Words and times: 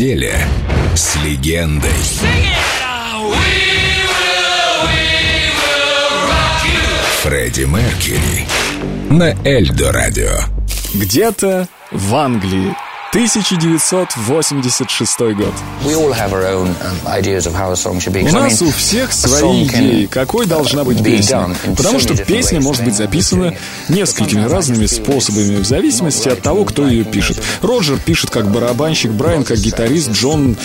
неделя 0.00 0.48
с 0.94 1.14
легендой. 1.16 1.90
Фредди 7.22 7.64
Меркьюри 7.64 8.46
на 9.10 9.34
Эльдо 9.46 9.92
Радио. 9.92 10.30
Где-то 10.94 11.68
в 11.90 12.14
Англии 12.16 12.74
1986 13.12 15.20
год. 15.34 15.52
Um, 15.84 16.14
у 18.22 18.32
нас 18.32 18.62
у 18.62 18.70
всех 18.70 19.12
свои 19.12 19.64
идеи, 19.64 20.06
какой 20.06 20.46
должна 20.46 20.84
быть 20.84 21.02
песня. 21.02 21.48
Потому 21.76 21.98
что 21.98 22.16
песня 22.16 22.60
может 22.60 22.84
быть 22.84 22.94
записана 22.94 23.56
несколькими 23.88 24.44
разными 24.44 24.86
способами, 24.86 25.56
в 25.56 25.66
зависимости 25.66 26.28
от 26.28 26.40
того, 26.40 26.64
кто 26.64 26.86
ее 26.86 27.02
пишет. 27.02 27.42
Роджер 27.62 27.98
пишет 27.98 28.30
как 28.30 28.48
барабанщик, 28.48 29.10
Брайан 29.10 29.42
как 29.42 29.58
гитарист, 29.58 30.12
Джон 30.12 30.56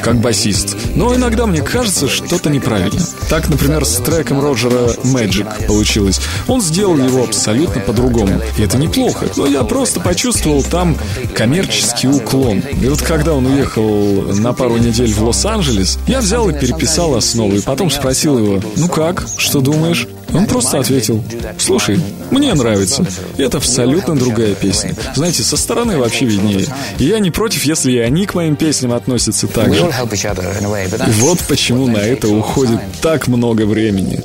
как 0.00 0.22
басист. 0.22 0.78
Но 0.94 1.14
иногда 1.14 1.44
мне 1.44 1.60
кажется, 1.60 2.08
что-то 2.08 2.48
неправильно. 2.48 3.04
Так, 3.28 3.50
например, 3.50 3.84
с 3.84 3.96
треком 3.96 4.40
Роджера 4.40 4.94
Magic 5.04 5.66
получилось. 5.66 6.18
Он 6.48 6.62
сделал 6.62 6.96
его 6.96 7.24
абсолютно 7.24 7.82
по-другому. 7.82 8.40
И 8.56 8.62
это 8.62 8.78
неплохо. 8.78 9.26
Но 9.36 9.46
я 9.46 9.64
просто 9.64 10.00
почувствовал 10.00 10.62
там 10.62 10.96
коммерческий 11.34 11.89
резкий 11.90 12.08
уклон. 12.08 12.62
И 12.80 12.86
вот 12.88 13.02
когда 13.02 13.34
он 13.34 13.46
уехал 13.46 14.22
на 14.38 14.52
пару 14.52 14.76
недель 14.76 15.12
в 15.12 15.22
Лос-Анджелес, 15.22 15.98
я 16.06 16.20
взял 16.20 16.48
и 16.48 16.52
переписал 16.52 17.14
основу, 17.14 17.56
и 17.56 17.60
потом 17.60 17.90
спросил 17.90 18.38
его, 18.38 18.60
ну 18.76 18.88
как, 18.88 19.26
что 19.36 19.60
думаешь? 19.60 20.06
Он 20.32 20.46
просто 20.46 20.78
ответил, 20.78 21.22
слушай, 21.58 22.00
мне 22.30 22.54
нравится. 22.54 23.04
Это 23.36 23.58
абсолютно 23.58 24.16
другая 24.16 24.54
песня. 24.54 24.94
Знаете, 25.14 25.42
со 25.42 25.56
стороны 25.56 25.98
вообще 25.98 26.24
виднее. 26.24 26.66
И 26.98 27.04
я 27.04 27.18
не 27.18 27.32
против, 27.32 27.64
если 27.64 27.92
и 27.92 27.98
они 27.98 28.26
к 28.26 28.34
моим 28.34 28.54
песням 28.54 28.92
относятся 28.92 29.48
так 29.48 29.74
же. 29.74 29.80
И 29.80 31.10
вот 31.20 31.40
почему 31.48 31.88
на 31.88 31.98
это 31.98 32.28
уходит 32.28 32.80
так 33.02 33.26
много 33.26 33.62
времени. 33.62 34.22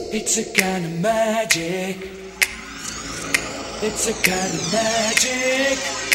It's 3.81 4.07
a 4.07 4.13
kind 4.13 4.51
of 4.51 4.73
magic. 4.73 6.14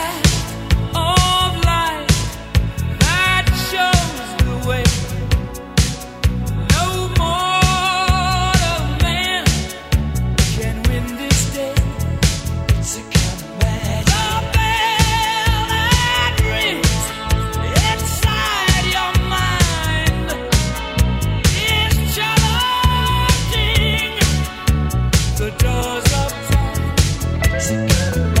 Podcast. 27.71 28.40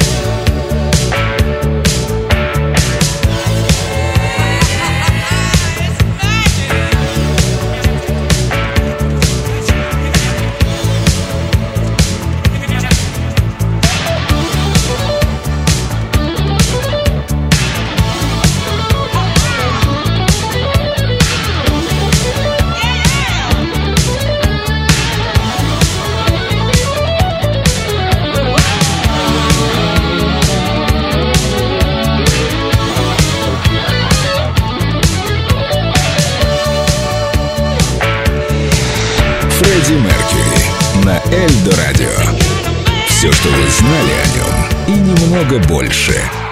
Фредди 39.61 39.93
Меркьюри 39.93 41.05
на 41.05 41.21
Эльдо 41.31 41.75
Радио. 41.75 42.09
Все, 43.07 43.31
что 43.31 43.49
вы 43.49 43.69
знали 43.69 44.11
о 44.23 44.27
нем, 44.35 44.87
и 44.87 44.99
немного 44.99 45.59
больше– 45.67 46.19